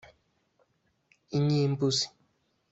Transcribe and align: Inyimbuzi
Inyimbuzi 1.37 2.05